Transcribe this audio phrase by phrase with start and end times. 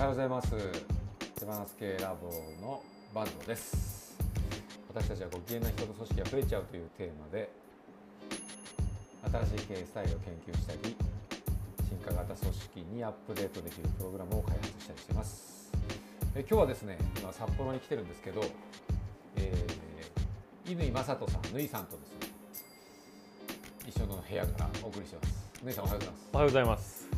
[0.00, 0.50] はようございます。
[1.38, 2.32] 手放す系ラボ
[2.62, 2.82] の
[3.14, 4.16] バンドです。
[4.88, 7.50] 私たちはご機嫌な人と組織が増えちゃうというテーマで
[9.46, 10.96] 新しい経営スタイルを研究したり
[11.86, 15.70] 進化型組織にアップデートできるプログラムを開発したりしています。
[16.34, 18.40] え今日はですね今札幌に来てるんですけど、
[19.36, 22.16] えー、乾正人さんぬいさんとですね。
[23.86, 25.62] 一緒の部屋からお送りしてます。
[25.62, 26.28] ぬいさんおはようございます。
[26.32, 27.08] おはようございます。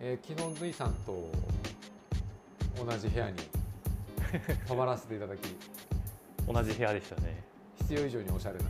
[0.00, 1.30] えー、昨日ぬいさんと
[2.76, 3.36] 同じ部屋に
[4.66, 5.40] 泊まらせていただき。
[6.46, 7.42] 同じ部屋でしたね。
[7.78, 8.64] 必要以上におしゃれな。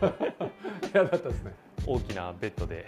[0.00, 1.54] 部屋だったですね。
[1.86, 2.86] 大きなベッドで。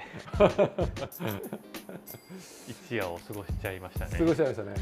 [2.69, 4.19] 一夜を過ごしちゃいましたね。
[4.19, 4.75] 過ごしちゃいましたね。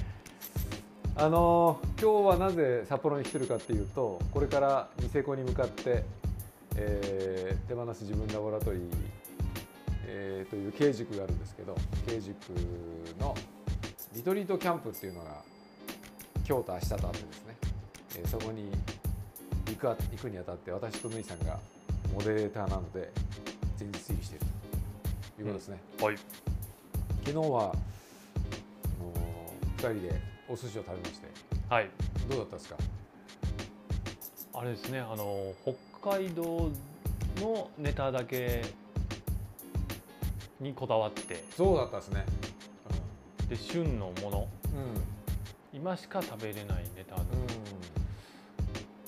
[1.17, 6.05] あのー今日はなぜ札幌に来てるかっていうとこれからニセコに向かって、
[6.77, 8.83] えー手放す自分ラボラトリー、
[10.07, 11.75] えーという経塾があるんですけど
[12.07, 12.37] 経塾
[13.19, 13.35] の
[14.15, 15.43] リトリートキャンプっていうのが
[16.49, 17.57] 今日と明日とあってですね、
[18.17, 18.71] えーそこに
[19.67, 21.59] 行くあ行くにあたって私とぬいさんが
[22.13, 23.11] モデレーターなので
[23.79, 24.47] 前日入りしている
[25.37, 25.79] ということですね。
[26.01, 26.17] はい。
[27.27, 27.73] 昨日はあの
[29.77, 31.27] 2人でお寿司を食べまして
[31.69, 31.91] はい。
[32.31, 32.77] どうだったですか？
[34.55, 35.01] あれですね。
[35.01, 35.53] あの
[36.01, 36.71] 北海道
[37.37, 38.65] のネタだけ
[40.61, 42.25] にこだわって、そうだったですね
[43.49, 45.03] で旬のもの、うん、うん
[45.73, 47.23] 今しか食べれないネタで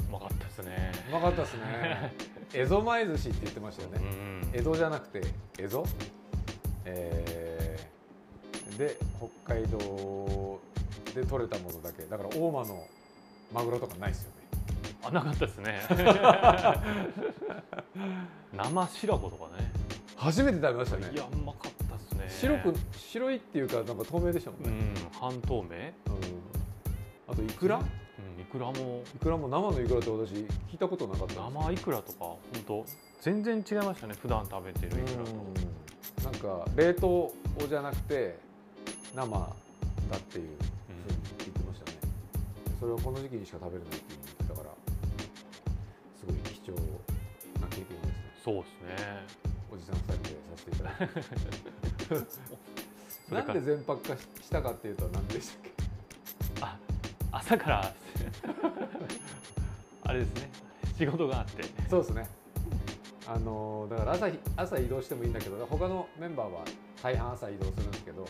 [0.09, 0.93] うまかったですね。
[1.09, 2.13] うまかったですね
[2.53, 4.51] 蝦夷前寿司って言ってましたようねん。
[4.53, 5.21] 江戸じゃなくて
[5.57, 5.83] 蝦夷
[6.85, 8.97] えーで
[9.45, 10.61] 北海道
[11.15, 12.87] で取れたものだけだから大間の
[13.53, 14.37] マグロとかないですよね
[15.03, 15.81] あなかったですね。
[18.53, 19.73] 生白子とかね。
[20.17, 21.80] 初めて食べましたねいやうまかった。
[22.31, 24.95] 白く白いっていうかなんか透明でしたもんね、うん。
[25.21, 25.69] 半透明？
[25.69, 25.93] うん。
[27.29, 27.77] あとイクラ？
[27.79, 27.85] うん
[28.41, 29.03] いくらも。
[29.15, 32.19] イクラも生のイクラって私聞いたことなかった生イクラとか？
[32.21, 32.85] 本当？
[33.21, 35.31] 全然違いましたね普段食べてるイクラと。
[35.33, 35.55] うん
[36.25, 37.33] なんか冷凍
[37.67, 38.39] じゃなくて
[39.15, 40.59] 生だっていうふうに
[41.39, 41.99] 言ってましたね、
[42.79, 44.71] それをこの時期にしか食べれないっていう言ってたから
[46.19, 46.77] すごい貴重
[47.59, 48.37] な経験をですね。
[48.45, 49.27] そうですね。
[49.73, 52.00] おじさん2人でさせていただいて
[53.31, 55.73] なんで全泊化ししたかっていうと何でしたっけ？
[56.63, 56.79] あ
[57.33, 57.95] 朝から。
[60.05, 60.51] あれですね。
[60.99, 61.63] 仕事があって。
[61.89, 62.29] そうですね。
[63.27, 66.65] あのだから朝ひ朝移動してもいいんだけど他のメンバーは
[67.01, 68.27] 大半朝移動するんですけど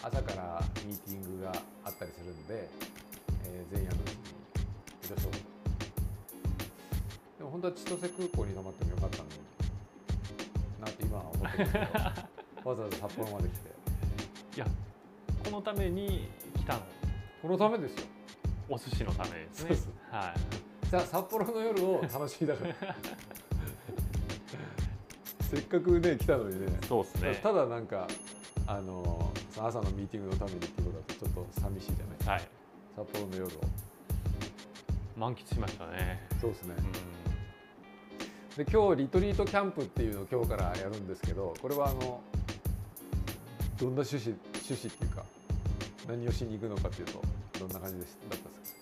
[0.00, 1.52] 朝からミーティングが
[1.84, 2.70] あったりするんで、
[3.44, 4.16] えー前夜のうちに
[5.06, 5.32] 移動しよう。
[7.38, 9.30] でも本当は千歳空港に泊まってもよかったのに
[10.80, 12.12] なって今は思ってるんですけど
[12.68, 13.68] わざわざ札幌まで来て。
[14.56, 14.66] いや
[15.44, 16.80] このために来たの。
[17.40, 18.06] このためですよ。
[18.68, 19.70] お寿司のためですね。
[20.10, 20.86] はい。
[20.90, 22.74] じゃあ札幌の夜を楽しみだから。
[25.40, 26.66] せっかくね来たのにね。
[26.86, 27.40] そうですね。
[27.42, 28.06] ただなんか
[28.66, 32.38] あのその朝のミーティングのためにっていうことだとちょっと寂しいじゃない。
[32.38, 32.48] はい。
[32.94, 33.60] 札幌の夜を。
[35.16, 36.28] 満喫しましたね。
[36.38, 36.74] そうですね。
[38.54, 42.20] うで今日リトリートキャンプっていうのを今日からやるんですけどこれはあの
[43.78, 45.24] どんな趣旨趣旨っていうか
[46.08, 47.22] 何をしに行くのかっていうと
[47.60, 48.72] どんな感じでしだったんです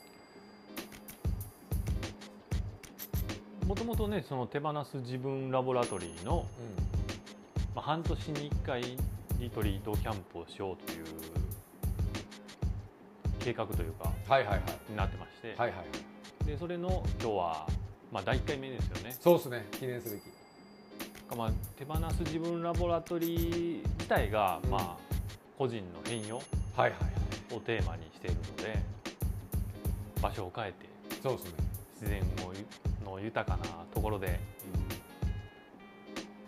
[3.61, 3.67] か？
[3.67, 6.47] んもともとねその手放す自分ラボラトリーの、
[7.75, 8.83] まあ、半年に1回
[9.39, 11.05] リトリートキャンプをしようという
[13.41, 14.63] 計画というかはいはいはい。
[14.89, 15.85] になってまして、はいはいは
[16.43, 16.47] い。
[16.47, 17.67] でそれの今日は、
[18.13, 19.17] まあ、第1回目ですよね。
[19.21, 19.67] そうですね。
[19.73, 20.23] 記念すべき
[21.35, 24.71] まあ、手放す自分ラボラトリー自体が、うん。
[24.71, 24.97] まあ、
[25.59, 26.43] 個人の変容を
[27.61, 28.79] テーマにしているので
[30.21, 30.87] 場所を変えて
[31.23, 31.51] そうですね、
[32.01, 32.23] 自然
[33.05, 34.39] の豊かなところで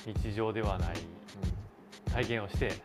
[0.07, 0.97] 日常ではない
[2.13, 2.73] 体験をして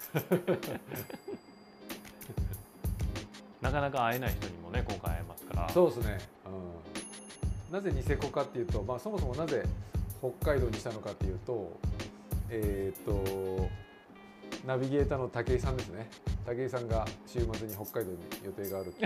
[3.62, 5.70] なかなか会えない人にもね今回会えますから。
[5.70, 9.64] そうですね、うん、なぜニセコかっていうと、まあ、そもそもなぜ
[10.24, 11.80] 北海道にしたのかっていうと
[12.50, 13.70] えっ、と
[14.66, 16.10] ナビゲーターの武井さんですね。
[16.46, 19.06] 武井さんが週末に北海道に予定があるって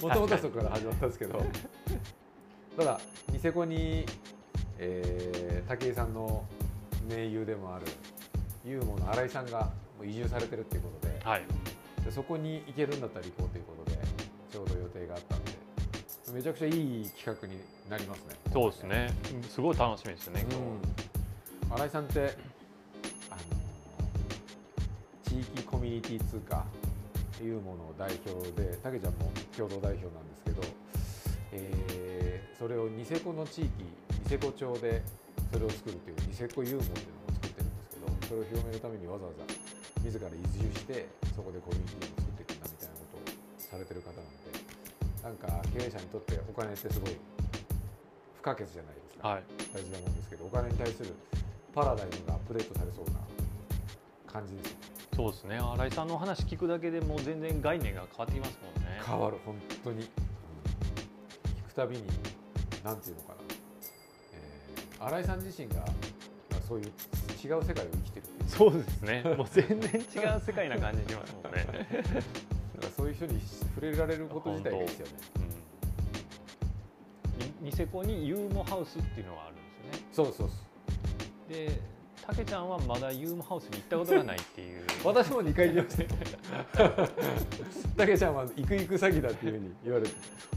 [0.02, 1.42] もともとそこから始まったんですけど。
[2.76, 3.00] ただ
[3.30, 4.06] ニセコに、
[4.78, 6.44] えー武井さんの
[7.08, 7.86] 盟友でもある
[8.64, 9.70] ユーモの新井さんが
[10.02, 11.20] 移住されてるっていうことで。
[11.22, 11.44] はい。
[12.04, 13.98] でそこに行けるんだったら行こうということで
[14.50, 15.49] ちょうど予定があったんで
[16.32, 18.36] めちゃくちゃいい企画になりますね。
[18.52, 19.12] そうですね。
[19.48, 21.76] すごい楽しみですね今日、うん。
[21.76, 22.36] 新井さんって
[23.30, 23.40] あの
[25.24, 26.64] 地域コミュニティ通貨
[27.36, 30.62] というものを代表でたけちゃんも共同代表なんですけど、
[31.52, 32.20] えー
[32.60, 35.00] それをニセコの地域ニセコ町で
[35.50, 39.48] それを作るというニセコユーモっていうのを作ってるんですけどそれを広めるためにわざわざ
[40.04, 44.60] 自ら移住してそこでコミュニティを作っていくんだみたいなことをされてる方なので
[45.22, 47.16] なんか経営者にとってお金ってすごい
[48.36, 49.42] 不可欠じゃないですか、はい。
[49.74, 51.14] 大事なもんですけどお金に対する
[51.74, 53.20] パラダイムがアップデートされそうな
[54.26, 54.86] 感じですよね。
[55.14, 55.58] そうですね。
[55.58, 59.00] 新井さんのお話聞くだけでもう全然概念が変わってきますもんね。
[59.06, 62.02] 変わる本当に、うん聞くたびに
[62.84, 63.34] 何ていうのかな、
[64.32, 65.84] えー新井さん自身がま
[66.58, 69.22] あそういう違う世界を生きてるそうですね。
[69.36, 71.66] もう全然違う世界な感じしますもんね、
[72.80, 73.40] だからそういう人に
[73.74, 75.12] 触れられること自体がいいですよね。
[77.40, 80.06] うん、にニセコにユーモハウスっていうのがあるんですよね。
[80.12, 81.52] そうそうそう。
[81.52, 81.80] で
[82.26, 84.84] たけちゃんはまだユーモハウスに行ったことがないっていう。
[85.04, 85.96] 私も2回行きまし
[86.74, 87.08] たよ。
[87.96, 90.14] たけちゃんは行く行く詐欺だっていうふうに言われて。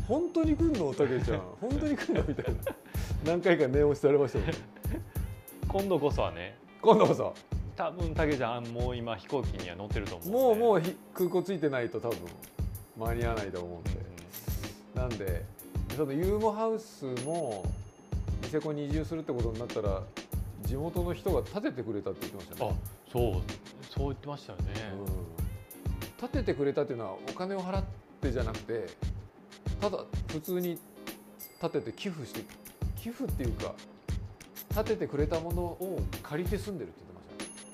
[0.07, 0.93] 本当に来んの？
[0.93, 1.41] たけちゃん。
[1.59, 2.23] 本当に来んの？
[2.23, 2.61] みたいな。
[3.25, 4.53] 何回か念押しされましたよね。
[5.67, 6.57] 今度こそはね。
[6.81, 7.33] 今度こそ
[7.75, 12.17] 多分たけちゃんもう今飛行機には乗ってると思うもうもうひ空港ついてないと多分
[12.97, 13.89] 間に合わないと思うんで、
[14.95, 15.45] なんで
[15.95, 17.65] そのユーモハウスも
[18.43, 20.01] ニセコに移住するってことになったら
[20.61, 22.75] 地元の人が建ててくれたって言ってましたあね、
[23.11, 23.41] そう
[23.89, 24.65] そう言ってましたよね、
[24.97, 27.83] うん、建ててくれたっていうのはお金を払っ
[28.21, 28.87] てじゃなくて
[29.81, 29.99] ただ
[30.29, 30.79] 普通に
[31.59, 32.41] 建てて寄付して
[32.95, 33.73] 寄付っていうか
[34.73, 37.12] 建ててくれたものを借りて住んでるって言って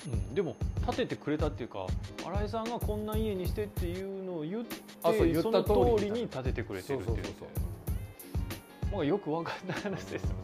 [0.08, 0.36] うん。
[0.36, 0.56] でも
[0.86, 1.86] 建ててくれたっていうか
[2.24, 5.64] 新井さんがこんな家にしてっていうのを言ってあそう言ったの
[5.98, 7.14] 通りに建ててくれてるっていう。
[7.14, 8.96] そうそうそうそう。
[8.96, 10.36] まあよくわかんない話ですよね、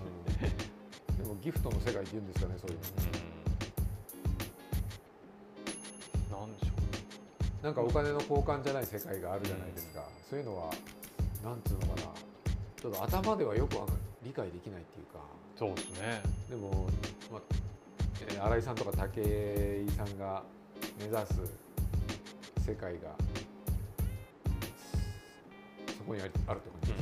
[0.69, 0.75] うん
[1.17, 2.83] でもギフトの世界って言うんですかねそういうの。
[6.37, 10.71] うん、なんでしょなんかお金の交換じゃない世界があるじゃないですか、そういうのは
[11.43, 11.95] なんつうのかな。
[12.79, 13.77] ちょっと頭ではよく
[14.23, 15.19] 理解できないっていうか。
[15.55, 16.21] うそうですね。
[16.49, 16.87] でも、
[17.31, 17.41] まあ
[18.21, 20.43] えー新井さんとか武井さんが
[20.99, 21.41] 目指す
[22.67, 22.99] 世界が
[25.97, 26.97] そこにあるって感じで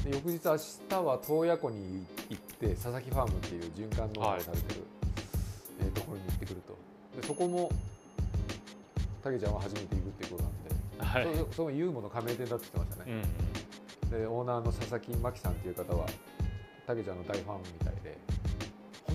[0.00, 0.56] す、で翌日明
[0.88, 4.82] 日は洞爺湖に行って佐々木ファームっていう循環農業をされてる、
[5.80, 6.78] えーところに行ってくると。
[7.20, 7.70] でそこも
[9.22, 13.58] たけちゃんは初めて行くっていうことなんで、はい、そそのユーモの加盟店だって言ってましたね、うん
[14.10, 16.06] でオーナーの佐々木真希さんっていう方は
[16.86, 18.16] たけちゃんの大ファンみたいで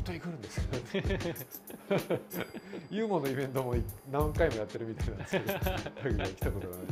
[0.03, 0.63] 本当に来るんですよ
[2.91, 3.73] ユーモのイベントも
[4.11, 5.49] 何回もやってるみたいなんですけど
[6.25, 6.85] 来たことがない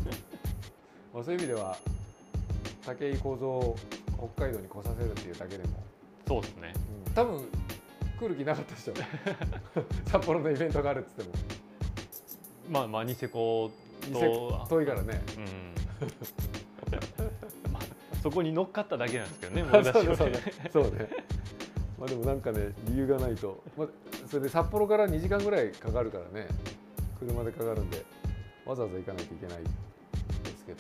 [1.14, 1.78] まあそういう意味では
[2.86, 3.76] 武井幸三を
[4.36, 5.84] 北海道に来させるっていうだけでも、
[6.28, 6.74] そうですね。
[7.06, 7.48] うん多分
[8.20, 8.94] 来る気なかったでしょ
[10.06, 11.30] 札幌のイベントがあるっつっても
[12.70, 13.72] まあまあニセコ
[14.14, 15.22] と遠いからね。
[15.38, 15.44] うん。
[17.74, 17.82] まあ
[18.22, 19.64] そこに乗っかっただけなんですけどね。
[20.72, 21.10] そうね
[22.02, 23.88] まあでもなんかね理由がないと、まあ、
[24.28, 26.48] それで札幌から2時間ぐらいかかるからね。
[27.20, 28.04] 車でかかるんで
[28.66, 29.70] わざわざ行かないといけないで
[30.58, 30.80] すけど。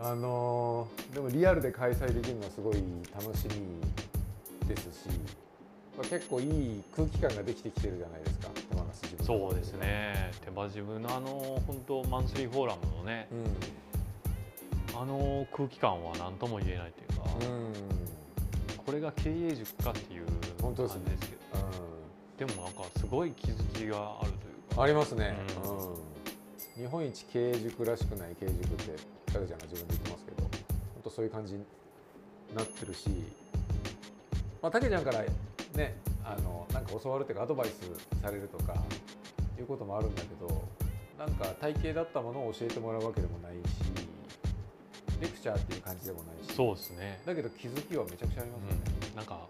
[0.00, 2.82] あのーでもリアルで開催できるのはすごい
[3.14, 5.08] 楽しみですし、
[5.96, 8.48] まあ、結構いい空気感ができてきてるじゃないですか。
[9.00, 10.32] 手自分そうですね。
[10.44, 13.28] 手羽自分のあの本当マンスリーフォーラムのね。
[13.30, 15.00] うん。
[15.00, 17.72] あの空気感は何とも言えないというか、うん
[18.84, 20.26] これが経営塾かっていう
[20.60, 21.36] 感じですけ
[22.42, 24.82] どでもなんかすごい気づきがあるというか。
[24.82, 26.82] ありますね、ううん。
[26.82, 30.42] 日本一経営塾らしくない経営塾ってタケちゃんが自分で言ってますけど。
[30.42, 30.50] 本
[31.04, 31.64] 当そういう感じに
[32.54, 33.08] なってるし。
[34.60, 35.22] まあタケちゃんから
[35.76, 38.74] ねあのなんか教わるっていうかアドバイスされるとか
[39.58, 40.64] いうこともあるんだけど
[41.18, 43.83] なんか体系だったものを教えてもらうわけでもないし
[45.20, 46.54] レクチャーっていう感じでもないし。
[46.54, 48.80] そうですね、だけど気づきはめちゃくちゃありますよね、
[49.10, 49.46] うん、なんか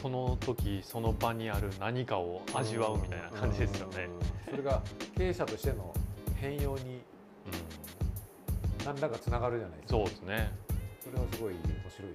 [0.00, 4.08] その時その場にある何かを味わうみたいな感じですよね。
[4.46, 4.50] うん。
[4.50, 4.82] それが
[5.16, 5.94] 経営者としての
[6.36, 7.02] 変容に
[7.46, 8.84] うん。
[8.84, 9.98] 何らかつながるじゃないですか。
[9.98, 10.52] そうですね、
[11.04, 12.14] それはすごい面白いですよね。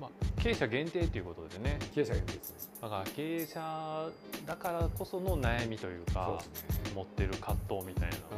[0.00, 0.10] まあ、
[0.42, 1.78] 経営者限定ということでね。
[1.94, 2.58] 経営者限定ですね。
[2.82, 4.10] だから経営者
[4.46, 6.68] だからこその悩みというかね。
[6.94, 8.37] 持ってる葛藤みたいなも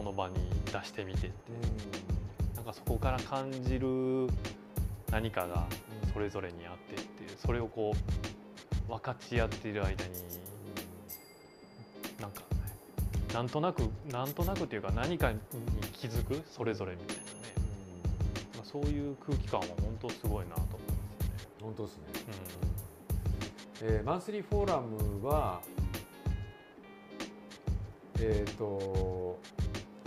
[0.00, 1.52] その場に出してみてって。
[2.56, 4.28] なんかそこから感じる
[5.10, 5.66] 何かが
[6.14, 7.30] それぞれにあってっていう。
[7.36, 10.10] それをこう分かち合っている間に
[12.18, 12.42] なんか
[13.34, 15.38] なんとなくなんとなくっていうか何かに
[15.92, 16.42] 気づく？
[16.50, 17.28] それぞれみたいなね。
[18.56, 21.42] まあそういう空気感は本当すごいなと思いますね。
[21.60, 22.04] 本当ですね。
[23.82, 25.60] えーマンスリーフォーラムは
[28.22, 29.38] えっ、と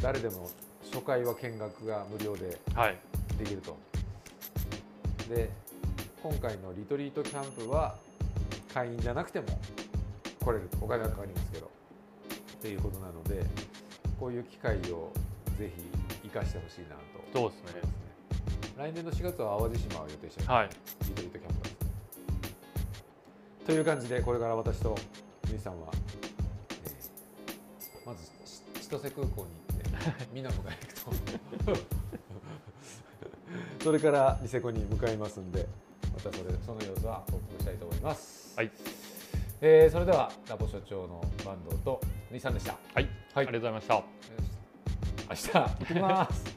[0.03, 0.50] 誰でも
[0.91, 2.98] 初回は見学が無料ではい。
[3.39, 3.77] できると。
[5.29, 5.50] で
[6.22, 7.95] 今回のリトリートキャンプは
[8.74, 9.48] 会員じゃなくても
[10.43, 11.72] 来れるとお金はかかりますけど。
[12.57, 13.45] っていうことなので
[14.19, 15.12] こういう機会を
[15.57, 15.81] ぜひ
[16.24, 16.95] 生かしてほしいな
[17.31, 17.39] と。
[17.39, 17.81] そうですね。
[17.81, 17.88] ね
[18.77, 20.69] 来年の4月は淡路島を予定しています、はい。
[21.03, 21.72] リトリートキャンプです。
[21.72, 21.88] ね
[23.67, 24.98] という感じでこれから私と
[25.50, 29.62] ゆいさんは、えーまずし千歳空港に
[30.03, 31.83] 行ってみんな迎えに行くと
[33.83, 35.67] それからニセコに向かいますんで
[36.13, 38.72] またそれその様子は報告したいと思います、はい。
[39.62, 42.74] えーそれではラボ所長の坂東と西さんでした。
[42.74, 43.07] はい、はい。
[43.36, 44.03] ありがとうございました。
[45.29, 45.51] 明日。
[45.53, 46.52] 行きます